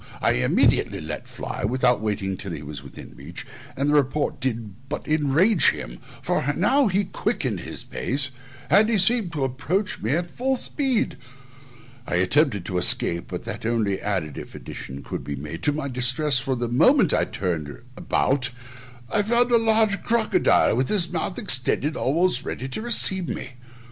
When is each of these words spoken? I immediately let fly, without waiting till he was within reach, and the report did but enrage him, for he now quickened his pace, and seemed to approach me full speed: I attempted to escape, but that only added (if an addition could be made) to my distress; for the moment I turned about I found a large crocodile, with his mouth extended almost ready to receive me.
I 0.19 0.31
immediately 0.31 0.99
let 0.99 1.27
fly, 1.27 1.63
without 1.63 2.01
waiting 2.01 2.35
till 2.35 2.53
he 2.53 2.63
was 2.63 2.81
within 2.81 3.15
reach, 3.15 3.45
and 3.77 3.87
the 3.87 3.93
report 3.93 4.39
did 4.41 4.89
but 4.89 5.07
enrage 5.07 5.69
him, 5.69 5.99
for 6.23 6.41
he 6.41 6.53
now 6.53 6.89
quickened 7.13 7.59
his 7.59 7.83
pace, 7.83 8.31
and 8.67 8.99
seemed 8.99 9.31
to 9.33 9.43
approach 9.43 10.01
me 10.01 10.19
full 10.23 10.55
speed: 10.55 11.17
I 12.07 12.15
attempted 12.15 12.65
to 12.65 12.79
escape, 12.79 13.25
but 13.27 13.43
that 13.43 13.63
only 13.63 14.01
added 14.01 14.39
(if 14.39 14.55
an 14.55 14.61
addition 14.61 15.03
could 15.03 15.23
be 15.23 15.35
made) 15.35 15.61
to 15.61 15.71
my 15.71 15.87
distress; 15.87 16.39
for 16.39 16.55
the 16.55 16.67
moment 16.67 17.13
I 17.13 17.25
turned 17.25 17.69
about 17.95 18.49
I 19.13 19.21
found 19.21 19.51
a 19.51 19.57
large 19.59 20.01
crocodile, 20.01 20.75
with 20.75 20.87
his 20.89 21.13
mouth 21.13 21.37
extended 21.37 21.95
almost 21.95 22.43
ready 22.43 22.67
to 22.69 22.81
receive 22.81 23.29
me. 23.29 23.51